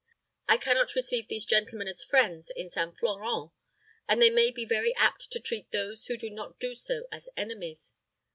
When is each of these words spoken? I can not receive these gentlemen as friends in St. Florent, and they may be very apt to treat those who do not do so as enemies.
I 0.49 0.57
can 0.57 0.77
not 0.77 0.95
receive 0.95 1.27
these 1.27 1.45
gentlemen 1.45 1.87
as 1.87 2.03
friends 2.03 2.49
in 2.49 2.71
St. 2.71 2.97
Florent, 2.97 3.51
and 4.07 4.19
they 4.19 4.31
may 4.31 4.49
be 4.49 4.65
very 4.65 4.95
apt 4.95 5.31
to 5.31 5.39
treat 5.39 5.69
those 5.71 6.07
who 6.07 6.17
do 6.17 6.31
not 6.31 6.59
do 6.59 6.73
so 6.73 7.03
as 7.11 7.29
enemies. 7.37 7.93